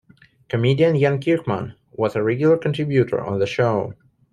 [0.49, 3.93] Comedian Jen Kirkman was a regular contributor on the show.